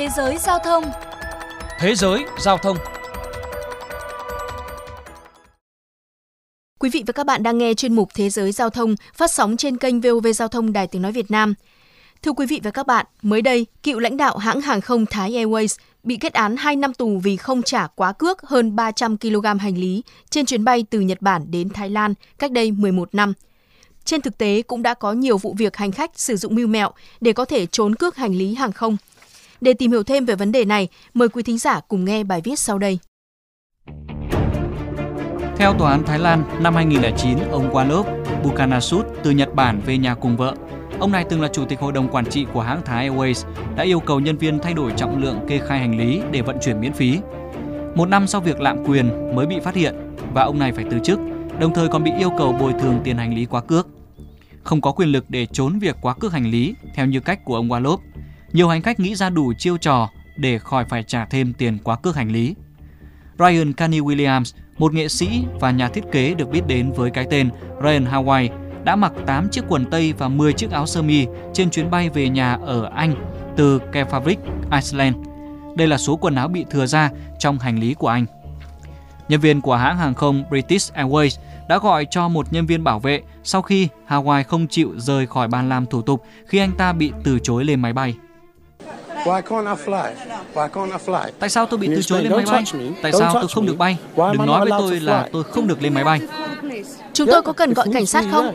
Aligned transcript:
Thế 0.00 0.08
giới 0.16 0.38
giao 0.38 0.58
thông 0.58 0.84
Thế 1.78 1.94
giới 1.94 2.24
giao 2.38 2.58
thông 2.58 2.76
Quý 6.78 6.90
vị 6.92 7.04
và 7.06 7.12
các 7.12 7.26
bạn 7.26 7.42
đang 7.42 7.58
nghe 7.58 7.74
chuyên 7.74 7.94
mục 7.94 8.08
Thế 8.14 8.30
giới 8.30 8.52
giao 8.52 8.70
thông 8.70 8.94
phát 9.14 9.30
sóng 9.30 9.56
trên 9.56 9.76
kênh 9.76 10.00
VOV 10.00 10.26
Giao 10.34 10.48
thông 10.48 10.72
Đài 10.72 10.86
Tiếng 10.86 11.02
Nói 11.02 11.12
Việt 11.12 11.30
Nam. 11.30 11.54
Thưa 12.22 12.32
quý 12.32 12.46
vị 12.46 12.60
và 12.62 12.70
các 12.70 12.86
bạn, 12.86 13.06
mới 13.22 13.42
đây, 13.42 13.66
cựu 13.82 13.98
lãnh 13.98 14.16
đạo 14.16 14.38
hãng 14.38 14.60
hàng 14.60 14.80
không 14.80 15.06
Thái 15.06 15.32
Airways 15.32 15.78
bị 16.02 16.16
kết 16.16 16.32
án 16.32 16.56
2 16.56 16.76
năm 16.76 16.94
tù 16.94 17.18
vì 17.18 17.36
không 17.36 17.62
trả 17.62 17.86
quá 17.86 18.12
cước 18.12 18.42
hơn 18.42 18.76
300 18.76 19.18
kg 19.18 19.58
hành 19.60 19.78
lý 19.78 20.02
trên 20.30 20.46
chuyến 20.46 20.64
bay 20.64 20.84
từ 20.90 21.00
Nhật 21.00 21.22
Bản 21.22 21.50
đến 21.50 21.70
Thái 21.70 21.90
Lan 21.90 22.14
cách 22.38 22.52
đây 22.52 22.70
11 22.70 23.14
năm. 23.14 23.32
Trên 24.04 24.20
thực 24.20 24.38
tế 24.38 24.62
cũng 24.62 24.82
đã 24.82 24.94
có 24.94 25.12
nhiều 25.12 25.38
vụ 25.38 25.54
việc 25.58 25.76
hành 25.76 25.92
khách 25.92 26.10
sử 26.14 26.36
dụng 26.36 26.54
mưu 26.54 26.66
mẹo 26.66 26.90
để 27.20 27.32
có 27.32 27.44
thể 27.44 27.66
trốn 27.66 27.94
cước 27.94 28.16
hành 28.16 28.34
lý 28.34 28.54
hàng 28.54 28.72
không. 28.72 28.96
Để 29.60 29.74
tìm 29.74 29.90
hiểu 29.90 30.02
thêm 30.02 30.24
về 30.24 30.34
vấn 30.34 30.52
đề 30.52 30.64
này, 30.64 30.88
mời 31.14 31.28
quý 31.28 31.42
thính 31.42 31.58
giả 31.58 31.80
cùng 31.88 32.04
nghe 32.04 32.24
bài 32.24 32.40
viết 32.44 32.58
sau 32.58 32.78
đây. 32.78 32.98
Theo 35.56 35.74
Tòa 35.78 35.90
án 35.90 36.04
Thái 36.04 36.18
Lan, 36.18 36.44
năm 36.62 36.74
2009, 36.74 37.38
ông 37.50 37.70
Wanop 37.70 38.04
Bukanasut 38.42 39.06
từ 39.22 39.30
Nhật 39.30 39.54
Bản 39.54 39.80
về 39.86 39.98
nhà 39.98 40.14
cùng 40.14 40.36
vợ. 40.36 40.54
Ông 40.98 41.12
này 41.12 41.24
từng 41.28 41.40
là 41.40 41.48
chủ 41.52 41.64
tịch 41.64 41.80
hội 41.80 41.92
đồng 41.92 42.08
quản 42.08 42.26
trị 42.26 42.46
của 42.52 42.60
hãng 42.60 42.82
Thái 42.84 43.10
Airways, 43.10 43.46
đã 43.76 43.84
yêu 43.84 44.00
cầu 44.00 44.20
nhân 44.20 44.36
viên 44.36 44.58
thay 44.58 44.74
đổi 44.74 44.92
trọng 44.96 45.22
lượng 45.22 45.38
kê 45.48 45.58
khai 45.58 45.78
hành 45.78 45.98
lý 45.98 46.22
để 46.30 46.42
vận 46.42 46.56
chuyển 46.62 46.80
miễn 46.80 46.92
phí. 46.92 47.18
Một 47.94 48.08
năm 48.08 48.26
sau 48.26 48.40
việc 48.40 48.60
lạm 48.60 48.84
quyền 48.84 49.34
mới 49.36 49.46
bị 49.46 49.60
phát 49.60 49.74
hiện 49.74 49.94
và 50.34 50.42
ông 50.42 50.58
này 50.58 50.72
phải 50.72 50.84
từ 50.90 50.98
chức, 51.04 51.18
đồng 51.58 51.74
thời 51.74 51.88
còn 51.88 52.04
bị 52.04 52.10
yêu 52.18 52.30
cầu 52.38 52.52
bồi 52.52 52.72
thường 52.72 53.00
tiền 53.04 53.16
hành 53.16 53.34
lý 53.34 53.46
quá 53.46 53.60
cước. 53.60 53.88
Không 54.62 54.80
có 54.80 54.92
quyền 54.92 55.08
lực 55.08 55.24
để 55.28 55.46
trốn 55.46 55.78
việc 55.78 55.96
quá 56.02 56.14
cước 56.14 56.32
hành 56.32 56.50
lý 56.50 56.74
theo 56.94 57.06
như 57.06 57.20
cách 57.20 57.44
của 57.44 57.56
ông 57.56 57.68
Walop. 57.68 57.98
Nhiều 58.52 58.68
hành 58.68 58.82
khách 58.82 59.00
nghĩ 59.00 59.14
ra 59.14 59.30
đủ 59.30 59.52
chiêu 59.58 59.76
trò 59.76 60.08
để 60.36 60.58
khỏi 60.58 60.84
phải 60.84 61.02
trả 61.02 61.24
thêm 61.24 61.52
tiền 61.52 61.78
quá 61.84 61.96
cước 61.96 62.16
hành 62.16 62.32
lý. 62.32 62.54
Ryan 63.38 63.72
Canny 63.72 64.00
Williams, 64.00 64.54
một 64.78 64.94
nghệ 64.94 65.08
sĩ 65.08 65.44
và 65.60 65.70
nhà 65.70 65.88
thiết 65.88 66.04
kế 66.12 66.34
được 66.34 66.50
biết 66.50 66.66
đến 66.66 66.92
với 66.92 67.10
cái 67.10 67.26
tên 67.30 67.50
Ryan 67.82 68.04
Hawaii, 68.04 68.48
đã 68.84 68.96
mặc 68.96 69.12
8 69.26 69.48
chiếc 69.48 69.64
quần 69.68 69.84
tây 69.90 70.14
và 70.18 70.28
10 70.28 70.52
chiếc 70.52 70.70
áo 70.70 70.86
sơ 70.86 71.02
mi 71.02 71.26
trên 71.54 71.70
chuyến 71.70 71.90
bay 71.90 72.08
về 72.08 72.28
nhà 72.28 72.58
ở 72.62 72.90
Anh 72.94 73.14
từ 73.56 73.80
Keflavik, 73.92 74.36
Iceland. 74.72 75.16
Đây 75.76 75.88
là 75.88 75.98
số 75.98 76.16
quần 76.16 76.34
áo 76.34 76.48
bị 76.48 76.64
thừa 76.70 76.86
ra 76.86 77.10
trong 77.38 77.58
hành 77.58 77.78
lý 77.78 77.94
của 77.94 78.08
anh. 78.08 78.26
Nhân 79.28 79.40
viên 79.40 79.60
của 79.60 79.76
hãng 79.76 79.98
hàng 79.98 80.14
không 80.14 80.44
British 80.50 80.94
Airways 80.94 81.38
đã 81.68 81.78
gọi 81.78 82.06
cho 82.10 82.28
một 82.28 82.52
nhân 82.52 82.66
viên 82.66 82.84
bảo 82.84 82.98
vệ 82.98 83.22
sau 83.44 83.62
khi 83.62 83.88
Hawaii 84.08 84.44
không 84.44 84.66
chịu 84.68 84.92
rời 84.96 85.26
khỏi 85.26 85.48
bàn 85.48 85.68
làm 85.68 85.86
thủ 85.86 86.02
tục 86.02 86.24
khi 86.46 86.58
anh 86.58 86.72
ta 86.78 86.92
bị 86.92 87.12
từ 87.24 87.38
chối 87.38 87.64
lên 87.64 87.80
máy 87.80 87.92
bay. 87.92 88.14
Tại 91.38 91.50
sao 91.50 91.66
tôi 91.66 91.78
bị 91.78 91.88
từ 91.94 92.02
chối 92.02 92.22
lên 92.22 92.32
máy 92.32 92.44
bay? 92.46 92.64
Tại 93.02 93.12
sao 93.12 93.34
tôi 93.34 93.48
không 93.54 93.66
được 93.66 93.78
bay? 93.78 93.96
Đừng 94.16 94.46
nói 94.46 94.60
với 94.60 94.80
tôi 94.80 95.00
là 95.00 95.28
tôi 95.32 95.44
không 95.44 95.66
được 95.66 95.82
lên 95.82 95.94
máy 95.94 96.04
bay. 96.04 96.20
Chúng 97.12 97.28
tôi 97.30 97.42
có 97.42 97.52
cần 97.52 97.72
gọi 97.72 97.86
cảnh 97.92 98.06
sát 98.06 98.24
không? 98.30 98.54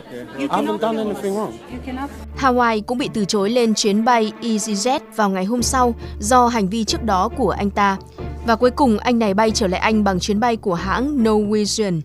Hawaii 2.38 2.82
cũng 2.86 2.98
bị 2.98 3.08
từ 3.14 3.24
chối 3.24 3.50
lên 3.50 3.74
chuyến 3.74 4.04
bay 4.04 4.32
EasyJet 4.42 5.00
vào 5.16 5.30
ngày 5.30 5.44
hôm 5.44 5.62
sau 5.62 5.94
do 6.18 6.46
hành 6.46 6.68
vi 6.68 6.84
trước 6.84 7.04
đó 7.04 7.28
của 7.36 7.50
anh 7.50 7.70
ta. 7.70 7.96
Và 8.46 8.56
cuối 8.56 8.70
cùng 8.70 8.98
anh 8.98 9.18
này 9.18 9.34
bay 9.34 9.50
trở 9.50 9.66
lại 9.66 9.80
Anh 9.80 10.04
bằng 10.04 10.20
chuyến 10.20 10.40
bay 10.40 10.56
của 10.56 10.74
hãng 10.74 11.24
Norwegian. 11.24 12.00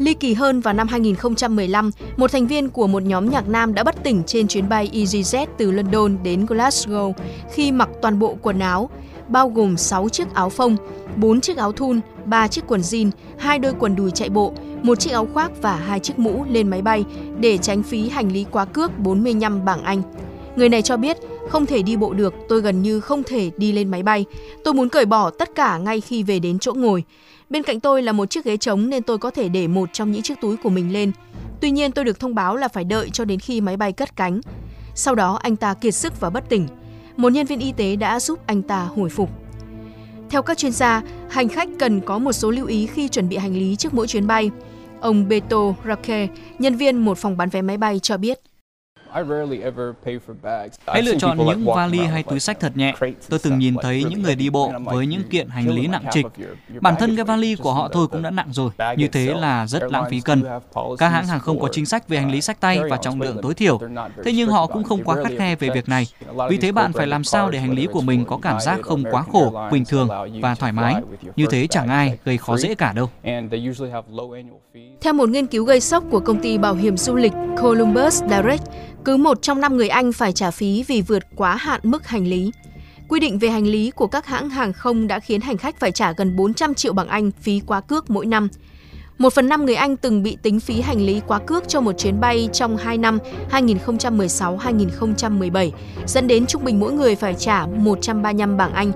Ly 0.00 0.14
kỳ 0.14 0.34
hơn 0.34 0.60
vào 0.60 0.74
năm 0.74 0.88
2015, 0.88 1.90
một 2.16 2.32
thành 2.32 2.46
viên 2.46 2.68
của 2.68 2.86
một 2.86 3.02
nhóm 3.02 3.30
nhạc 3.30 3.48
nam 3.48 3.74
đã 3.74 3.84
bất 3.84 4.02
tỉnh 4.02 4.22
trên 4.26 4.48
chuyến 4.48 4.68
bay 4.68 4.90
EasyJet 4.92 5.46
từ 5.58 5.70
London 5.70 6.16
đến 6.22 6.46
Glasgow 6.46 7.12
khi 7.52 7.72
mặc 7.72 7.88
toàn 8.02 8.18
bộ 8.18 8.36
quần 8.42 8.58
áo, 8.58 8.90
bao 9.28 9.48
gồm 9.48 9.76
6 9.76 10.08
chiếc 10.08 10.34
áo 10.34 10.50
phông, 10.50 10.76
4 11.16 11.40
chiếc 11.40 11.56
áo 11.56 11.72
thun, 11.72 12.00
3 12.24 12.48
chiếc 12.48 12.64
quần 12.66 12.80
jean, 12.80 13.10
hai 13.38 13.58
đôi 13.58 13.72
quần 13.78 13.96
đùi 13.96 14.10
chạy 14.10 14.28
bộ, 14.28 14.52
một 14.82 15.00
chiếc 15.00 15.10
áo 15.10 15.28
khoác 15.34 15.50
và 15.62 15.76
hai 15.76 16.00
chiếc 16.00 16.18
mũ 16.18 16.44
lên 16.50 16.68
máy 16.68 16.82
bay 16.82 17.04
để 17.40 17.58
tránh 17.58 17.82
phí 17.82 18.08
hành 18.08 18.32
lý 18.32 18.46
quá 18.50 18.64
cước 18.64 18.98
45 18.98 19.64
bảng 19.64 19.84
Anh. 19.84 20.02
Người 20.56 20.68
này 20.68 20.82
cho 20.82 20.96
biết, 20.96 21.16
không 21.48 21.66
thể 21.66 21.82
đi 21.82 21.96
bộ 21.96 22.12
được, 22.12 22.34
tôi 22.48 22.60
gần 22.60 22.82
như 22.82 23.00
không 23.00 23.22
thể 23.22 23.50
đi 23.56 23.72
lên 23.72 23.88
máy 23.88 24.02
bay. 24.02 24.24
Tôi 24.64 24.74
muốn 24.74 24.88
cởi 24.88 25.06
bỏ 25.06 25.30
tất 25.30 25.54
cả 25.54 25.78
ngay 25.78 26.00
khi 26.00 26.22
về 26.22 26.38
đến 26.38 26.58
chỗ 26.58 26.74
ngồi. 26.74 27.04
Bên 27.50 27.62
cạnh 27.62 27.80
tôi 27.80 28.02
là 28.02 28.12
một 28.12 28.30
chiếc 28.30 28.44
ghế 28.44 28.56
trống 28.56 28.90
nên 28.90 29.02
tôi 29.02 29.18
có 29.18 29.30
thể 29.30 29.48
để 29.48 29.68
một 29.68 29.88
trong 29.92 30.12
những 30.12 30.22
chiếc 30.22 30.40
túi 30.40 30.56
của 30.56 30.70
mình 30.70 30.92
lên. 30.92 31.12
Tuy 31.60 31.70
nhiên 31.70 31.92
tôi 31.92 32.04
được 32.04 32.20
thông 32.20 32.34
báo 32.34 32.56
là 32.56 32.68
phải 32.68 32.84
đợi 32.84 33.10
cho 33.12 33.24
đến 33.24 33.38
khi 33.38 33.60
máy 33.60 33.76
bay 33.76 33.92
cất 33.92 34.16
cánh. 34.16 34.40
Sau 34.94 35.14
đó 35.14 35.38
anh 35.42 35.56
ta 35.56 35.74
kiệt 35.74 35.94
sức 35.94 36.20
và 36.20 36.30
bất 36.30 36.48
tỉnh. 36.48 36.66
Một 37.16 37.32
nhân 37.32 37.46
viên 37.46 37.60
y 37.60 37.72
tế 37.72 37.96
đã 37.96 38.20
giúp 38.20 38.38
anh 38.46 38.62
ta 38.62 38.84
hồi 38.96 39.08
phục. 39.08 39.30
Theo 40.30 40.42
các 40.42 40.58
chuyên 40.58 40.72
gia, 40.72 41.02
hành 41.30 41.48
khách 41.48 41.68
cần 41.78 42.00
có 42.00 42.18
một 42.18 42.32
số 42.32 42.50
lưu 42.50 42.66
ý 42.66 42.86
khi 42.86 43.08
chuẩn 43.08 43.28
bị 43.28 43.36
hành 43.36 43.54
lý 43.54 43.76
trước 43.76 43.94
mỗi 43.94 44.06
chuyến 44.06 44.26
bay. 44.26 44.50
Ông 45.00 45.28
Beto 45.28 45.74
Rake, 45.86 46.28
nhân 46.58 46.76
viên 46.76 46.98
một 46.98 47.18
phòng 47.18 47.36
bán 47.36 47.48
vé 47.48 47.62
máy 47.62 47.76
bay 47.76 47.98
cho 47.98 48.16
biết. 48.16 48.40
Hãy 50.86 51.02
lựa 51.02 51.18
chọn 51.18 51.38
những 51.46 51.64
vali 51.64 51.98
hay 51.98 52.22
túi 52.22 52.40
sách 52.40 52.60
thật 52.60 52.76
nhẹ. 52.76 52.94
Tôi 53.28 53.38
từng 53.42 53.58
nhìn 53.58 53.74
thấy 53.82 54.04
những 54.10 54.22
người 54.22 54.34
đi 54.34 54.50
bộ 54.50 54.72
với 54.84 55.06
những 55.06 55.22
kiện 55.30 55.48
hành 55.48 55.68
lý 55.68 55.86
nặng 55.86 56.04
trịch. 56.12 56.26
Bản 56.80 56.94
thân 56.98 57.16
cái 57.16 57.24
vali 57.24 57.54
của 57.54 57.72
họ 57.72 57.88
thôi 57.92 58.06
cũng 58.08 58.22
đã 58.22 58.30
nặng 58.30 58.48
rồi. 58.52 58.70
Như 58.96 59.08
thế 59.08 59.34
là 59.34 59.66
rất 59.66 59.82
lãng 59.92 60.04
phí 60.10 60.20
cân. 60.20 60.44
Các 60.98 61.08
hãng 61.08 61.26
hàng 61.26 61.40
không 61.40 61.60
có 61.60 61.68
chính 61.72 61.86
sách 61.86 62.08
về 62.08 62.18
hành 62.18 62.30
lý 62.30 62.40
sách 62.40 62.60
tay 62.60 62.80
và 62.90 62.96
trọng 62.96 63.20
lượng 63.20 63.36
tối 63.42 63.54
thiểu. 63.54 63.80
Thế 64.24 64.32
nhưng 64.32 64.48
họ 64.48 64.66
cũng 64.66 64.84
không 64.84 65.04
quá 65.04 65.16
khắt 65.22 65.32
khe 65.38 65.56
về 65.56 65.70
việc 65.70 65.88
này. 65.88 66.06
Vì 66.50 66.56
thế 66.56 66.72
bạn 66.72 66.92
phải 66.92 67.06
làm 67.06 67.24
sao 67.24 67.50
để 67.50 67.58
hành 67.58 67.72
lý 67.72 67.86
của 67.92 68.00
mình 68.00 68.24
có 68.24 68.38
cảm 68.42 68.60
giác 68.60 68.80
không 68.82 69.04
quá 69.10 69.22
khổ, 69.32 69.68
bình 69.72 69.84
thường 69.84 70.08
và 70.42 70.54
thoải 70.54 70.72
mái. 70.72 70.94
Như 71.36 71.46
thế 71.50 71.66
chẳng 71.66 71.88
ai 71.88 72.18
gây 72.24 72.38
khó 72.38 72.56
dễ 72.56 72.74
cả 72.74 72.92
đâu. 72.92 73.10
Theo 75.00 75.12
một 75.12 75.28
nghiên 75.28 75.46
cứu 75.46 75.64
gây 75.64 75.80
sốc 75.80 76.04
của 76.10 76.20
công 76.20 76.40
ty 76.40 76.58
bảo 76.58 76.74
hiểm 76.74 76.96
du 76.96 77.14
lịch 77.14 77.32
Columbus 77.62 78.22
Direct, 78.22 78.62
cứ 79.04 79.16
một 79.16 79.42
trong 79.42 79.60
năm 79.60 79.76
người 79.76 79.88
Anh 79.88 80.12
phải 80.12 80.32
trả 80.32 80.50
phí 80.50 80.84
vì 80.88 81.02
vượt 81.02 81.22
quá 81.36 81.56
hạn 81.56 81.80
mức 81.82 82.06
hành 82.06 82.26
lý. 82.26 82.52
Quy 83.08 83.20
định 83.20 83.38
về 83.38 83.48
hành 83.48 83.66
lý 83.66 83.90
của 83.90 84.06
các 84.06 84.26
hãng 84.26 84.50
hàng 84.50 84.72
không 84.72 85.06
đã 85.06 85.20
khiến 85.20 85.40
hành 85.40 85.56
khách 85.56 85.80
phải 85.80 85.92
trả 85.92 86.12
gần 86.12 86.36
400 86.36 86.74
triệu 86.74 86.92
bảng 86.92 87.08
Anh 87.08 87.30
phí 87.40 87.60
quá 87.66 87.80
cước 87.80 88.10
mỗi 88.10 88.26
năm. 88.26 88.48
Một 89.18 89.32
phần 89.32 89.48
năm 89.48 89.66
người 89.66 89.74
Anh 89.74 89.96
từng 89.96 90.22
bị 90.22 90.36
tính 90.42 90.60
phí 90.60 90.80
hành 90.80 91.00
lý 91.00 91.20
quá 91.26 91.38
cước 91.38 91.68
cho 91.68 91.80
một 91.80 91.92
chuyến 91.98 92.20
bay 92.20 92.48
trong 92.52 92.76
2 92.76 92.98
năm 92.98 93.18
2016-2017, 93.50 95.70
dẫn 96.06 96.26
đến 96.26 96.46
trung 96.46 96.64
bình 96.64 96.80
mỗi 96.80 96.92
người 96.92 97.16
phải 97.16 97.34
trả 97.34 97.66
135 97.66 98.56
bảng 98.56 98.72
Anh. 98.72 98.92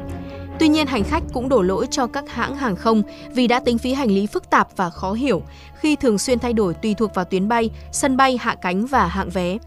Tuy 0.58 0.68
nhiên, 0.68 0.86
hành 0.86 1.04
khách 1.04 1.22
cũng 1.32 1.48
đổ 1.48 1.62
lỗi 1.62 1.86
cho 1.90 2.06
các 2.06 2.24
hãng 2.28 2.56
hàng 2.56 2.76
không 2.76 3.02
vì 3.34 3.46
đã 3.46 3.60
tính 3.60 3.78
phí 3.78 3.92
hành 3.92 4.10
lý 4.10 4.26
phức 4.26 4.50
tạp 4.50 4.68
và 4.76 4.90
khó 4.90 5.12
hiểu 5.12 5.42
khi 5.80 5.96
thường 5.96 6.18
xuyên 6.18 6.38
thay 6.38 6.52
đổi 6.52 6.74
tùy 6.74 6.94
thuộc 6.94 7.14
vào 7.14 7.24
tuyến 7.24 7.48
bay, 7.48 7.70
sân 7.92 8.16
bay, 8.16 8.38
hạ 8.40 8.56
cánh 8.62 8.86
và 8.86 9.06
hạng 9.06 9.30
vé. 9.30 9.58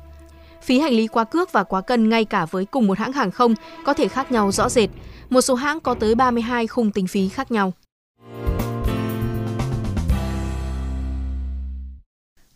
Phí 0.61 0.79
hành 0.79 0.93
lý 0.93 1.07
quá 1.07 1.23
cước 1.23 1.51
và 1.51 1.63
quá 1.63 1.81
cân 1.81 2.09
ngay 2.09 2.25
cả 2.25 2.45
với 2.45 2.65
cùng 2.65 2.87
một 2.87 2.97
hãng 2.97 3.13
hàng 3.13 3.31
không 3.31 3.53
có 3.85 3.93
thể 3.93 4.07
khác 4.07 4.31
nhau 4.31 4.51
rõ 4.51 4.69
rệt. 4.69 4.89
Một 5.29 5.41
số 5.41 5.55
hãng 5.55 5.79
có 5.79 5.93
tới 5.93 6.15
32 6.15 6.67
khung 6.67 6.91
tính 6.91 7.07
phí 7.07 7.29
khác 7.29 7.51
nhau. 7.51 7.73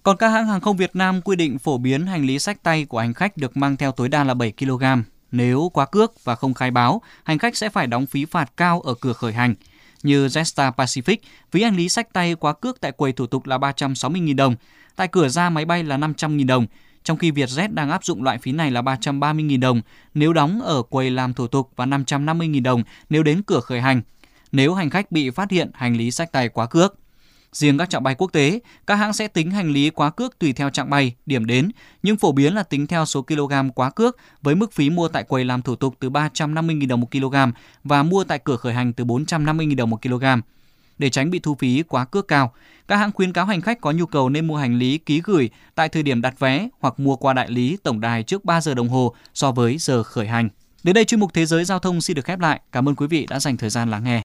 Còn 0.03 0.17
các 0.17 0.29
hãng 0.29 0.47
hàng 0.47 0.61
không 0.61 0.77
Việt 0.77 0.95
Nam 0.95 1.21
quy 1.21 1.35
định 1.35 1.59
phổ 1.59 1.77
biến 1.77 2.05
hành 2.05 2.25
lý 2.25 2.39
sách 2.39 2.63
tay 2.63 2.85
của 2.85 2.99
hành 2.99 3.13
khách 3.13 3.37
được 3.37 3.57
mang 3.57 3.77
theo 3.77 3.91
tối 3.91 4.09
đa 4.09 4.23
là 4.23 4.33
7 4.33 4.53
kg. 4.59 4.83
Nếu 5.31 5.69
quá 5.73 5.85
cước 5.85 6.23
và 6.23 6.35
không 6.35 6.53
khai 6.53 6.71
báo, 6.71 7.01
hành 7.23 7.37
khách 7.37 7.57
sẽ 7.57 7.69
phải 7.69 7.87
đóng 7.87 8.05
phí 8.05 8.25
phạt 8.25 8.51
cao 8.57 8.81
ở 8.81 8.93
cửa 8.93 9.13
khởi 9.13 9.33
hành. 9.33 9.55
Như 10.03 10.27
Jetstar 10.27 10.71
Pacific, 10.71 11.17
phí 11.51 11.63
hành 11.63 11.75
lý 11.75 11.89
sách 11.89 12.13
tay 12.13 12.35
quá 12.35 12.53
cước 12.53 12.81
tại 12.81 12.91
quầy 12.91 13.11
thủ 13.11 13.27
tục 13.27 13.45
là 13.45 13.57
360.000 13.57 14.35
đồng, 14.35 14.55
tại 14.95 15.07
cửa 15.07 15.29
ra 15.29 15.49
máy 15.49 15.65
bay 15.65 15.83
là 15.83 15.97
500.000 15.97 16.47
đồng, 16.47 16.67
trong 17.03 17.17
khi 17.17 17.31
Vietjet 17.31 17.73
đang 17.73 17.89
áp 17.89 18.05
dụng 18.05 18.23
loại 18.23 18.37
phí 18.37 18.51
này 18.51 18.71
là 18.71 18.81
330.000 18.81 19.59
đồng 19.59 19.81
nếu 20.13 20.33
đóng 20.33 20.61
ở 20.61 20.81
quầy 20.81 21.09
làm 21.09 21.33
thủ 21.33 21.47
tục 21.47 21.71
và 21.75 21.85
550.000 21.85 22.63
đồng 22.63 22.83
nếu 23.09 23.23
đến 23.23 23.41
cửa 23.43 23.59
khởi 23.59 23.81
hành. 23.81 24.01
Nếu 24.51 24.73
hành 24.73 24.89
khách 24.89 25.11
bị 25.11 25.29
phát 25.29 25.51
hiện 25.51 25.71
hành 25.73 25.97
lý 25.97 26.11
sách 26.11 26.31
tay 26.31 26.49
quá 26.49 26.65
cước. 26.65 26.95
Riêng 27.51 27.77
các 27.77 27.89
chặng 27.89 28.03
bay 28.03 28.15
quốc 28.15 28.31
tế, 28.33 28.59
các 28.87 28.95
hãng 28.95 29.13
sẽ 29.13 29.27
tính 29.27 29.51
hành 29.51 29.71
lý 29.71 29.89
quá 29.89 30.09
cước 30.09 30.39
tùy 30.39 30.53
theo 30.53 30.69
chặng 30.69 30.89
bay, 30.89 31.15
điểm 31.25 31.45
đến, 31.45 31.71
nhưng 32.03 32.17
phổ 32.17 32.31
biến 32.31 32.55
là 32.55 32.63
tính 32.63 32.87
theo 32.87 33.05
số 33.05 33.21
kg 33.21 33.53
quá 33.75 33.89
cước 33.89 34.17
với 34.41 34.55
mức 34.55 34.73
phí 34.73 34.89
mua 34.89 35.07
tại 35.07 35.23
quầy 35.23 35.45
làm 35.45 35.61
thủ 35.61 35.75
tục 35.75 35.95
từ 35.99 36.09
350.000 36.09 36.87
đồng 36.87 37.01
một 37.01 37.11
kg 37.11 37.35
và 37.83 38.03
mua 38.03 38.23
tại 38.23 38.39
cửa 38.39 38.55
khởi 38.55 38.73
hành 38.73 38.93
từ 38.93 39.05
450.000 39.05 39.75
đồng 39.75 39.89
một 39.89 40.01
kg. 40.01 40.25
Để 41.01 41.09
tránh 41.09 41.29
bị 41.29 41.39
thu 41.39 41.55
phí 41.55 41.83
quá 41.87 42.05
cước 42.05 42.27
cao, 42.27 42.53
các 42.87 42.95
hãng 42.95 43.11
khuyến 43.11 43.33
cáo 43.33 43.45
hành 43.45 43.61
khách 43.61 43.81
có 43.81 43.91
nhu 43.91 44.05
cầu 44.05 44.29
nên 44.29 44.47
mua 44.47 44.57
hành 44.57 44.77
lý 44.77 44.97
ký 44.97 45.21
gửi 45.23 45.49
tại 45.75 45.89
thời 45.89 46.03
điểm 46.03 46.21
đặt 46.21 46.39
vé 46.39 46.69
hoặc 46.79 46.99
mua 46.99 47.15
qua 47.15 47.33
đại 47.33 47.49
lý 47.49 47.77
tổng 47.83 48.01
đài 48.01 48.23
trước 48.23 48.45
3 48.45 48.61
giờ 48.61 48.73
đồng 48.73 48.89
hồ 48.89 49.15
so 49.33 49.51
với 49.51 49.77
giờ 49.77 50.03
khởi 50.03 50.27
hành. 50.27 50.49
Đến 50.83 50.93
đây 50.93 51.05
chuyên 51.05 51.19
mục 51.19 51.33
Thế 51.33 51.45
giới 51.45 51.65
Giao 51.65 51.79
thông 51.79 52.01
xin 52.01 52.15
được 52.15 52.25
khép 52.25 52.39
lại. 52.39 52.61
Cảm 52.71 52.89
ơn 52.89 52.95
quý 52.95 53.07
vị 53.07 53.25
đã 53.29 53.39
dành 53.39 53.57
thời 53.57 53.69
gian 53.69 53.91
lắng 53.91 54.03
nghe. 54.03 54.19